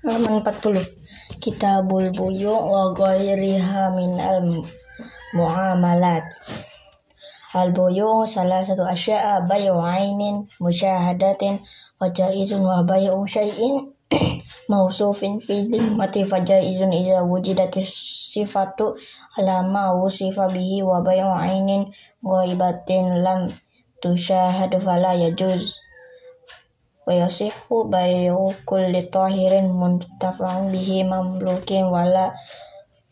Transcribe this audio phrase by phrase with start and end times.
[0.00, 0.80] halaman 40
[1.44, 4.64] Kitabul buyu wa ghairiha min al
[5.36, 6.24] muamalat
[7.52, 11.60] al buyu salah satu asya'a bayu ainin musyahadatin
[12.00, 13.92] wa jaizun wa bayu syai'in
[14.72, 17.92] mausufin fi dhimmati fa jaizun idza wujidatis
[18.32, 18.96] sifatu
[19.36, 21.92] ala ma wusifa bihi wa bayu ainin
[22.24, 23.52] ghaibatin lam
[24.00, 25.76] tusyahadu fala yajuz
[27.10, 32.30] wa yasihu bayu kulli tahirin muntafa'un bihi mamlukin wala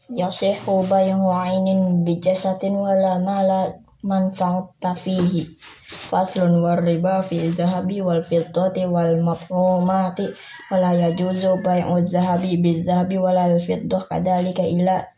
[0.06, 3.74] yasihu bayu ainin bijasatin wala mala
[4.06, 5.50] manfa'ata fihi
[5.91, 10.30] faslun war riba fi zahabi wal fiddati wal mafhumati
[10.70, 15.10] wala yajuzu bai'u zahabi bil zahabi wala al fiddah kadalika ila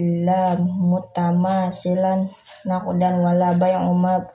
[0.00, 2.32] illa mutamasilan
[2.64, 4.32] naqdan wala bai'u mab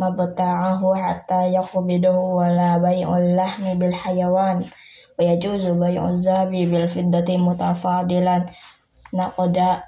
[0.00, 4.66] mabta'ahu hatta yaqbidahu wala bai'ul lahmi bil hayawan
[5.14, 8.50] wa yajuzu bai'u zahabi bil fiddati mutafadilan.
[9.14, 9.86] Naqda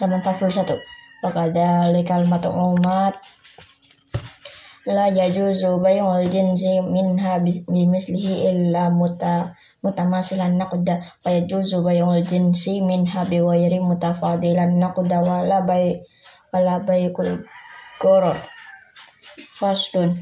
[0.00, 0.80] halaman 41
[1.24, 3.16] wa kadzalikal mat'umat
[4.86, 13.26] la yajuzu bai'ul jinsi minha bimislihi illa muta mutamasilan naqda wa yajuzu bai'ul jinsi minha
[13.26, 16.06] biwairi mutafadilan naqda wala bai
[16.54, 17.42] wala bai'ul
[18.00, 18.36] goror
[19.58, 20.12] faslun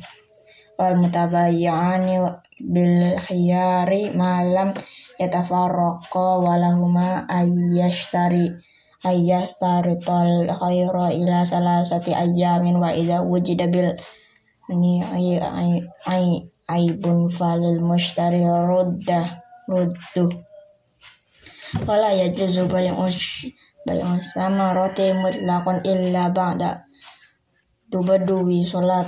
[0.79, 2.23] wal mutabayyani
[2.59, 4.71] bil khiyari malam
[5.19, 7.27] yatafarraqa walahuma
[9.05, 13.93] ayyashtari tol khaira ila salasati ayyamin wa idza wujida bil
[14.73, 15.71] ini ay ay
[16.09, 16.27] ay
[16.73, 20.33] aibun falil mushtari rudda ruddu.
[21.85, 23.05] Wala yajuzu bay'u
[23.85, 26.84] bay'u sama roti mutlaqan illa ba'da
[27.95, 29.07] tubadui salat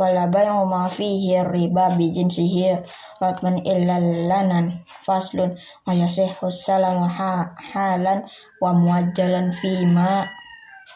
[0.00, 2.72] wala bay'u ma fihi riba bi jinsihi
[3.20, 5.52] ratman illa lanan faslun
[5.84, 8.24] wa yasihhu salamu ha, halan
[8.64, 9.52] wa muajjalan
[9.92, 10.24] ma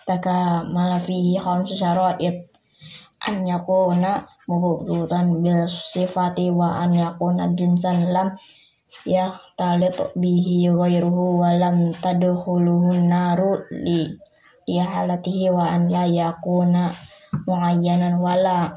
[0.08, 2.48] taka mala fihi khamsu syara'id.
[3.24, 8.36] An yakuna mubtutan bil sifati wa an yakuna jinsan lam
[9.08, 14.12] ya talit bihi ghairuhu wa lam tadkhuluhu naru li
[14.66, 16.92] halatihi wa an la yakuna
[17.44, 18.72] muayyanan wala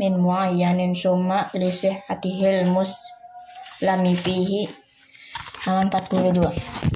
[0.00, 4.68] min muayyanin summa li sihhatihil muslami fihi.
[5.66, 6.86] Halaman 42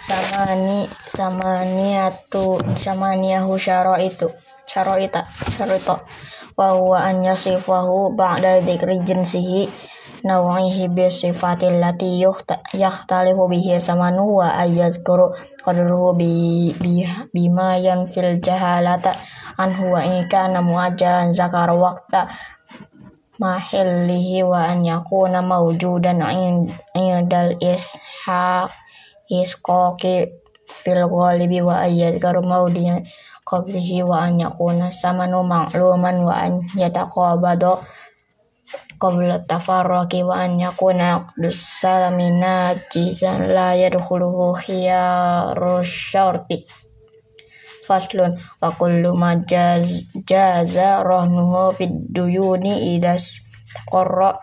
[0.00, 4.26] samani samani atu samaniyahu syara itu
[4.66, 5.22] syara ita
[5.54, 5.78] syara
[6.58, 9.70] wa huwa an yasifahu ba'da dzikri jinsihi
[10.24, 12.20] nawa'ihi bi sifatil lati
[12.76, 15.32] yakhtalifu bihi samanu wa ayyazkuru
[15.64, 16.32] qadruhu bi,
[16.76, 19.16] bi bima yanfil jahalata
[19.56, 22.28] anhu wa in kana muajjalan zakar waqta
[23.40, 26.20] mahillihi wa an yakuna mawjudan
[26.92, 28.68] indal isha
[29.28, 30.28] isqaqi
[30.68, 33.04] fil ghalibi wa ayyadkaru mawdiyan
[33.48, 34.28] qablihi wa
[39.00, 46.68] qabla tafarraqi wa an yakuna dusalamina jizan la yadkhuluhu khiyarus syarti.
[47.88, 53.40] Faslun wa kullu ma jaz, jaza rahnuhu fid duyuni idas
[53.74, 54.36] taqarra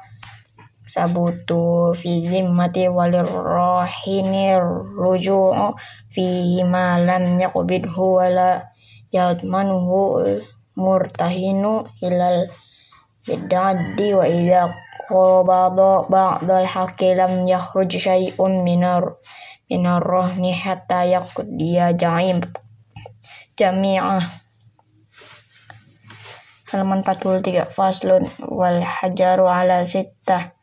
[0.87, 4.55] sabutu fi zimmati walir rahini
[4.97, 5.75] ruju'u
[6.09, 6.25] fi
[6.63, 8.67] ma lam yaqbidhu wala
[9.11, 10.23] yadmanuhu
[10.75, 12.47] murtahinu ilal
[13.27, 14.71] wa idza
[15.07, 19.19] qabada ba'dal haqqi lam yakhruj syai'un minar
[19.67, 22.39] minar rahni hatta yaqdiya ja'im
[23.59, 24.23] jami'ah
[26.71, 30.55] halaman 43 faslun wal hajaru ala sittah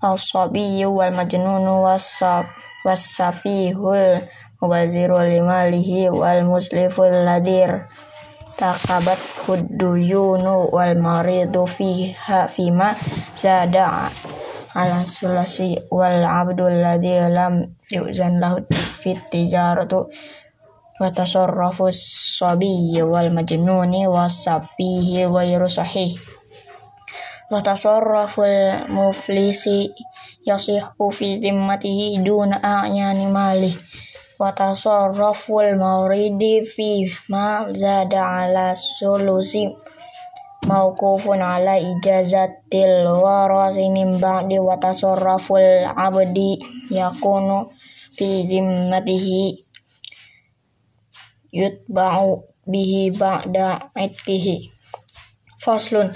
[0.00, 4.24] as-sabiyyu wal majnunu was-safihul
[4.60, 7.88] mubadziru limalihi wal musliful ladir
[8.56, 12.96] takabat huduyunu wal maridu fiha fima
[13.36, 14.08] zada
[14.72, 18.64] ala sulasi wal abdul ladhi lam yuzan lahu
[18.96, 20.08] fit tijaratu
[20.96, 26.16] wa tasarrafu sabiyyi wal majnuni wasafihi ghairu sahih.
[27.52, 29.92] Wa tasarraful muflisi
[30.48, 33.76] yasihu fi zimmatihi duna a'yani malih
[34.36, 39.64] wa tasarruful mauridi fi ma zada ala sulusi
[40.68, 46.60] mauqufun ala ijazatil warasi min ba'di wa tasarruful abdi
[46.92, 47.72] yakunu
[48.16, 49.64] fi zimmatihi
[51.56, 54.68] yutba'u bihi ba'da ittihi.
[55.62, 56.12] Faslun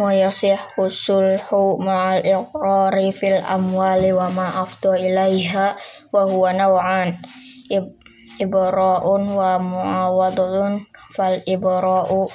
[0.00, 5.76] wa yasihhu sulhu ma'al iqrari fil amwali wa ma afdu ilaiha
[6.08, 7.20] wa huwa naw'an
[8.40, 12.32] ibra'un wa mu'awadun fal ibra'u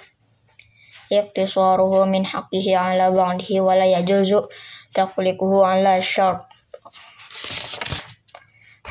[1.10, 4.46] iqtisaruhu min haqqihi ala ba'dihi wa la yajuzu
[4.94, 5.98] taqlikuhu ala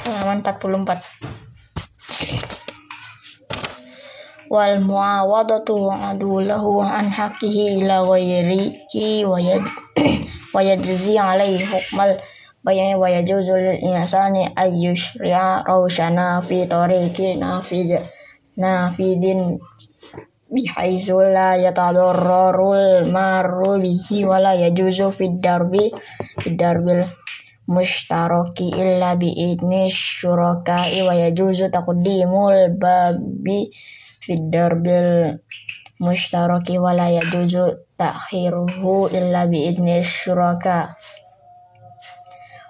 [0.05, 1.44] halaman 44
[4.55, 9.67] wal muawadatu adulahu an haqqihi ila ghairihi wa yad
[10.55, 12.15] wa yajzi alaihi hukmal
[12.63, 17.99] bayan wa yajuzu lil insani ay yushri'a rawshana fi tariqi nafid
[18.55, 19.59] nafidin
[20.47, 25.91] bihaizu la yatadarrarul maru bihi wa la yajuzu fid darbi
[26.39, 27.03] fid darbil
[27.67, 33.75] mushtaraki illa bi idni syuraka'i wa yajuzu taqdimul babi
[34.25, 35.37] fidar bil
[36.01, 40.97] mushtaraki wala yajuzu takhiruhu illa bi idni syuraka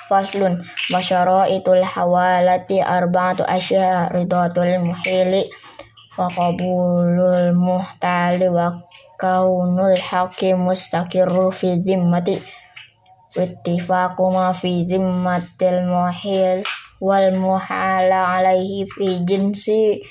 [0.04, 0.60] Faslun
[0.92, 5.48] Masyara'itul hawalati arba'atu asya ridatul muhili
[6.20, 8.68] wa qabulul muhtali wa
[9.16, 12.36] kaunul hakim mustaqirru fi zimmati.
[13.32, 16.60] Wattifaqu ma fi zimmatil muhil
[17.00, 20.04] wal muhala alaihi fi jinsi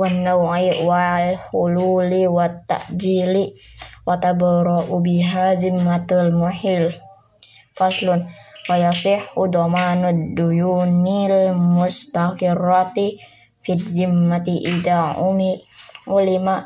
[0.00, 3.52] wan naw'i wal hululi wat ta'jili
[4.08, 4.16] wa
[5.60, 6.88] zimmatul muhil.
[7.76, 8.24] Faslun
[8.64, 9.44] wa yasihhu
[10.32, 13.20] duyunil mustaqirrati
[13.60, 15.60] fi zimmati ida umi
[16.08, 16.64] ulima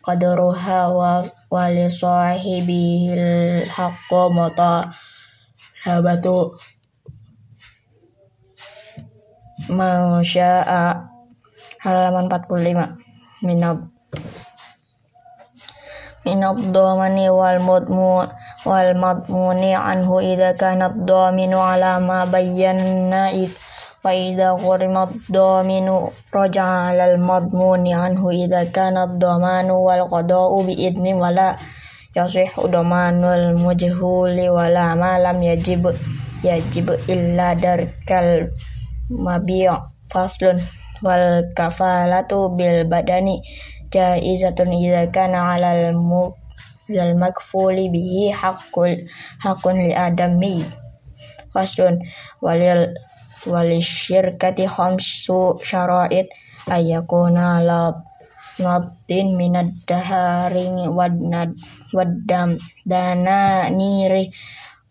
[0.00, 1.20] qadruha wa
[1.52, 4.88] wali sahibil haqqo mata
[5.84, 6.56] habatu
[9.68, 11.09] masya'a
[11.84, 13.88] halaman 45 minab
[16.24, 18.28] minab domani wal mudmu
[18.68, 23.52] wal madmuni anhu idza kana dominu ala ma bayyana id.
[24.00, 31.12] Wa idza qurimat dominu raja al madmuni anhu idza kana domanu wal qada'u bi idni
[31.12, 31.60] wala
[32.16, 35.84] yasih domanul mujhuli wala ma lam yajib
[36.40, 38.48] yajib illa darkal
[39.12, 39.68] mabi'
[40.08, 40.64] faslun
[41.04, 43.40] wal kafalatu bil badani
[43.92, 46.32] jaizatun idza kana 'alal mu
[46.90, 49.06] lal makfuli bihi haqqul
[49.44, 50.62] haqqun li adami.
[51.50, 51.98] Faslun
[52.44, 52.94] walil
[53.46, 56.28] wali syirkati khamsu syara'id
[56.68, 57.90] ayakuna la
[58.60, 61.56] nabdin minad dahari wadnad
[61.96, 64.28] waddam dana niri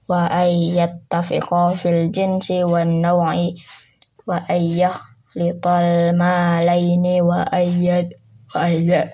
[0.10, 3.54] wa ayyat tafiqa fil jinsi wan naw'i
[4.26, 4.98] wa ayyah
[5.39, 8.12] lital malaini wa ayyad
[8.51, 9.07] wa ayyad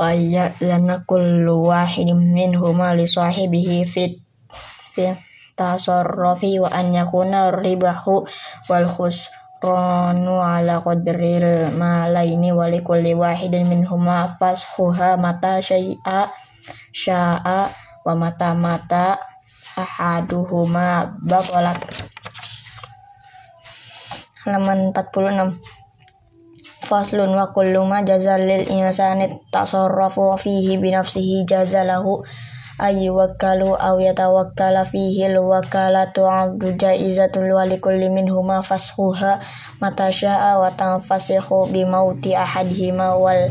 [0.00, 4.24] wa ayyad lana kullu wahidin minhuma li sahibihi fit
[4.96, 5.12] fi
[5.52, 8.24] tasarrufi wa an yakuna ribahu
[8.72, 16.32] wal khusranu ala qadril malaini wa li kulli wahidin minhuma fashuha mata syai'a
[16.92, 17.68] sya'a
[18.04, 19.20] wa mata mata
[19.76, 22.05] ahaduhuma baqalat
[24.46, 25.58] halaman 46
[26.86, 32.22] Faslun wa kullu ma jazal lil insani tasarrafu fihi bi nafsihi jazalahu
[32.78, 39.42] ay wakalu aw yatawakkala fihi al wakalatu abdu jaizatul wa likulli minhuma fashuha
[39.82, 43.50] mata syaa wa tanfasihu bi mauti ahadihima wal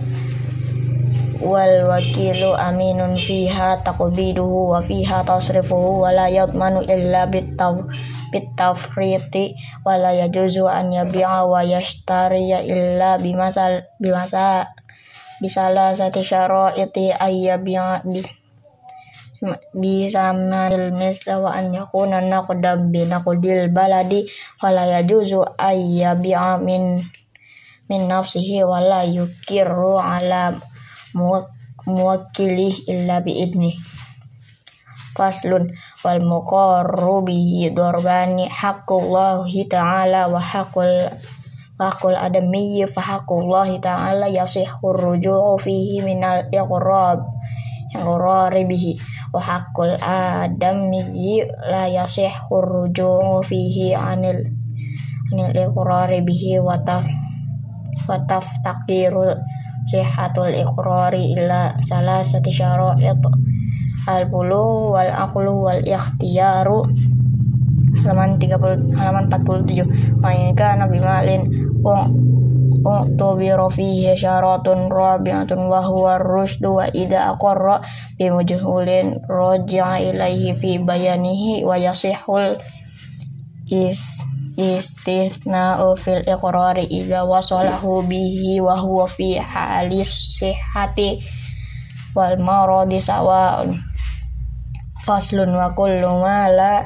[1.44, 7.60] wal wakilu aminun fiha taqbiduhu wa fiha tasrifuhu wa la yadmanu illa bit
[8.36, 9.56] bitafriti
[9.88, 14.68] wala yajuzu an yabi'a wa yashtariya illa bimasal bimasa
[15.39, 18.20] bisala sati syara'iti ayya bi'a bi
[19.75, 24.27] bisa manil misla wa an yakuna naqdam bi naqdil baladi
[24.60, 27.00] wala yajuzu ayya bi'a min
[27.88, 30.56] min nafsihi wala yukirru ala
[31.86, 33.95] muwakkili illa bi idni
[35.16, 35.72] faslun
[36.04, 41.10] wal muqarru bihi darbani haqqullahi ta'ala wa haqqul
[41.80, 47.24] haqqul adami fa haqqullahi ta'ala yasihhu ruju'u fihi minal iqrab
[47.96, 48.94] iqrari bihi.
[49.32, 54.52] Wa haqqul adami la yasihhu ruju'u fihi anil
[55.32, 57.04] anil iqrari bihi wa taf
[58.08, 59.36] wa taftaqiru
[59.90, 63.22] sihatul iqrari ila syara'it
[64.06, 66.86] al bulu wal aqlu wal ikhtiyaru
[68.06, 71.42] halaman 30 halaman 47 Maka nabi malin
[72.86, 77.82] u'tubira fihi syaratun rabi'atun wa huwa rusdu wa idha aqarra
[78.22, 82.62] bimujhulin raji'a ilaihi fi bayanihi wa yasihul
[83.74, 84.22] is
[84.56, 91.26] istithna'u fil iqrari idha wasalahu bihi wa huwa fi halis sihhati
[92.14, 93.95] wal maradi sawa'un
[95.06, 96.82] faslun wa kullu ma la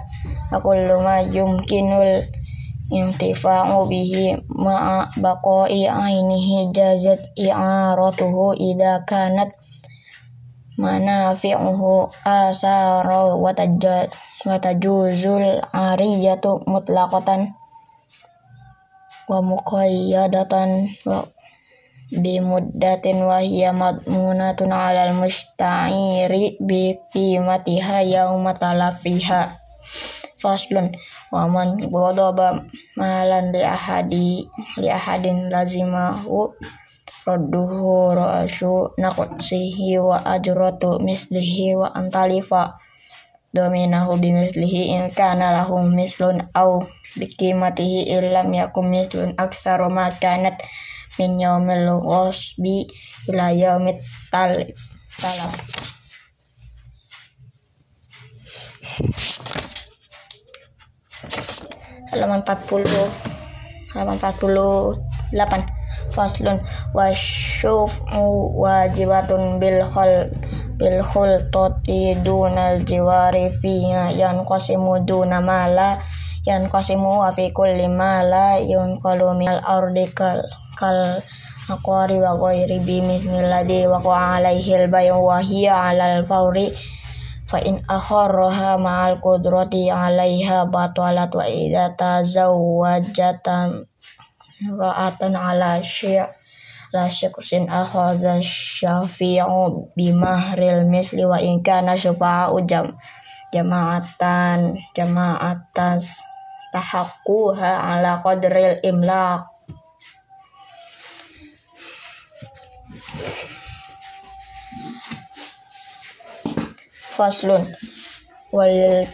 [0.51, 2.27] wa kullu ma yumkinul
[2.91, 9.53] intifa'u bihi ma'a baqa'i ainihi jazat i'aratuhu idha kanat
[10.75, 14.09] manafi'uhu asara wa tajad
[14.47, 17.53] wa tajuzul ariyatu mutlaqatan
[19.29, 21.23] wa muqayyadatan wa
[22.09, 29.53] bimuddatin wa hiya madmunatun 'alal musta'iri bi qimatiha yauma talafiha.
[30.39, 30.95] Faslun
[31.29, 32.65] wa man ghadaba
[32.97, 34.47] malan li ahadi
[34.79, 36.55] li ahadin lazimahu
[37.27, 42.79] radduhu ra'su naqsihi wa ajratu mislihi wa antalifa.
[43.49, 46.85] Dominahu bimislihi in kana lahum mislun au
[47.17, 50.61] bikimatihi illam yakum mislun aksaru ma kanat
[51.19, 52.87] min yaumil ghasbi
[53.27, 53.99] ila yaumit
[54.31, 54.79] talif.
[55.19, 55.51] Talaf
[62.09, 66.57] halaman 40 halaman 48 faslun
[66.97, 68.25] wasyufu
[68.57, 70.33] wajibatun bil khul
[70.79, 70.99] bil
[72.25, 76.01] dunal jiwari fiha yan qasimu duna mala
[76.47, 78.97] yan qasimu wa fi kulli mala yun
[80.79, 81.19] kal
[81.67, 86.71] aqwari wa ghairi bimithli wa qa al bayu wa hiya al fawri
[87.49, 93.89] fa in akharraha ma'al qudrati 'alaiha batalat wa idza tazawwajatan
[94.69, 96.29] ra'atan 'ala syai'
[96.93, 102.93] la syaksin akhadha syafi'u bimahril misli wa in kana syafa'u jam
[103.49, 105.97] jama'atan jama'atan
[106.69, 109.48] tahaqquha 'ala qadril imlaq
[117.19, 117.67] faslun.
[118.49, 119.05] Wal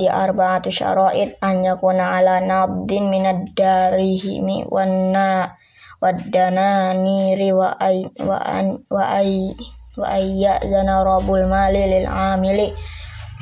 [0.00, 5.52] di arba'atu syara'id an yakuna ala nabdin minad darihimi wanna
[6.00, 9.52] waddana niri wa ay wa an wa ay
[10.00, 12.72] wa ayya zana rabul mali lil amili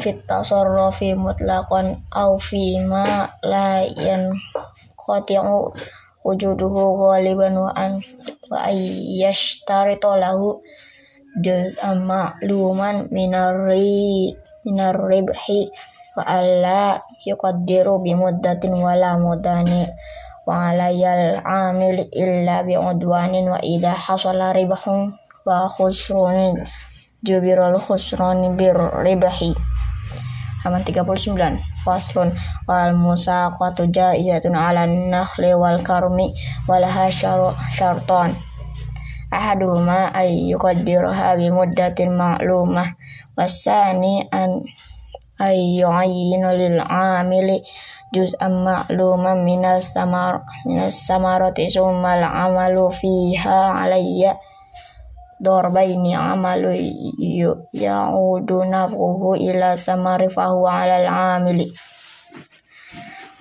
[0.03, 4.35] fit tasarrufi mutlaqan aw fi ma la yan
[4.95, 5.71] qati'u
[6.27, 8.03] wujuduhu ghaliban wa an
[8.53, 10.61] wa ayyashtarita lahu
[11.41, 14.37] juz'an ma'luman minarri
[14.69, 15.73] minarribhi
[16.13, 19.89] wa alla yuqaddiru bi muddatin wala mudani
[20.45, 25.17] wa alayal amil illa bi udwanin wa idha hasala ribahun
[25.49, 26.61] wa khusrunin
[27.25, 29.57] jubirul khusrani bir ribahi
[30.63, 32.31] halaman 39 faslun
[32.71, 36.31] wal musaqatu jaizatun ala nakhli wal karmi
[36.71, 38.39] walaha syarton
[39.33, 42.95] ahaduhuma ay yuqaddiruha bi muddatin ma'lumah.
[43.33, 44.61] Wasani an
[45.41, 47.65] ay yu'ayyinu lil amili
[48.13, 54.37] juz'an ma'luman minas samar minas samarati summa al amalu fiha alayya
[55.43, 56.71] dorbaini amalu
[57.75, 61.09] ya'udu naf'uhu ila samari fahu ala al
[61.43, 61.75] amili.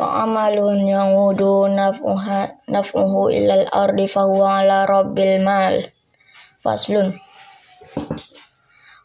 [0.01, 5.77] Wa amalun yaudu naf'uhu ilal ardi fahuwa ala rabbil mal.
[6.57, 7.13] Faslun.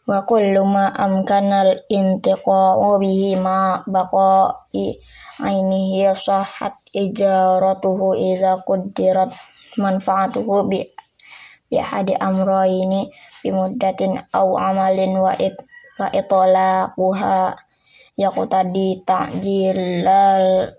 [0.09, 4.97] Wa kullu ma amkanal intiqa'u bihi ma baqa'i
[5.37, 9.29] ainihi sahhat ijaratuhu idza quddirat
[9.77, 10.81] manfaatuhu bi
[11.67, 13.11] bi hadi amrayni
[13.43, 15.55] bi muddatin aw amalin wa it
[15.99, 17.57] wa itlaquha
[18.17, 20.73] yaqtadi ta'jilal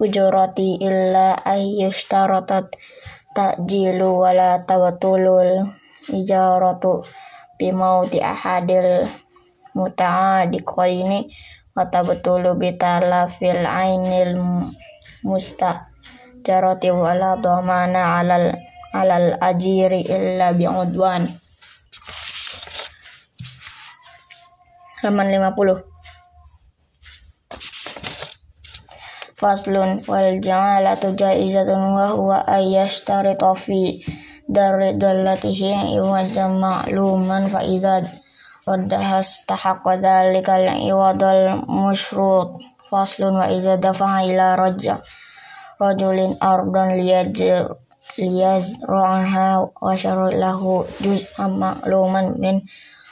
[0.00, 2.72] ujurati illa ayyushtaratat
[3.36, 5.68] ta'jilu wala tabatulul
[6.10, 7.04] ijaratu
[7.60, 9.06] bimauti ahadil
[9.76, 11.30] muta'adiqaini
[11.76, 14.34] wa tabatulu bitalafil ainil
[15.22, 15.86] musta
[16.42, 18.56] jarati wala dhamana alal
[18.94, 21.26] alal ajiri illa bi'udwan.
[25.00, 25.90] Halaman 50
[29.40, 34.04] faslun wal jamalatu jaizatun wa huwa ayyashtarita fi
[34.44, 38.04] dari dallatihi iwajan ma'luman fa idza
[38.68, 42.60] raddaha istahaqqa dhalika al-iwadal musyrut
[42.92, 45.00] faslun wa idza dafa'a ila rajja
[45.80, 47.40] rajulin ardan liyaj
[48.18, 52.66] liyazra'aha wa syarul lahu juz'an ma'luman min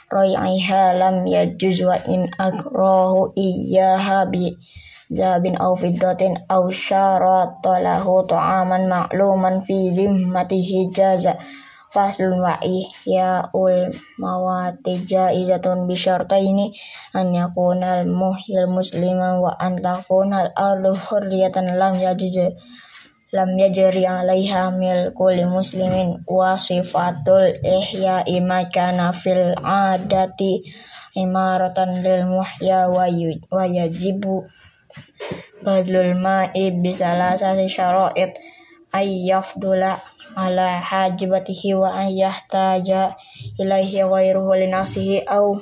[0.09, 4.57] rai'iha lam yajuz wa in akrahu iyyaha bi
[5.09, 11.37] zabin aw fiddatin aw syarata lahu ta'aman ma'luman fi dhimmatihi jaza
[11.89, 12.61] faslun wa
[13.05, 13.89] ya ul
[14.21, 16.69] mawati jaizatun bi syartaini
[17.17, 22.53] an yakunal muhyil musliman wa an takunal ardu hurriyatan lam yajiz
[23.29, 30.65] lam yajri alaiha mil kulli muslimin wa sifatul ihya ima kana fil adati
[31.13, 34.49] imaratan lil muhya wa yajibu
[35.61, 38.33] badlul ma'i bisalasati syara'id
[38.95, 40.01] ay yafdula
[40.33, 43.13] ala hajibatihi wa an yahtaja
[43.61, 45.61] ilaihi ghairuhu linasihi au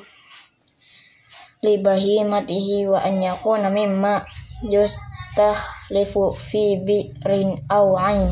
[1.59, 4.24] libahimatihi wa an yakuna mimma
[4.69, 5.01] just
[5.38, 8.29] takhlifu fi bi'rin aw ain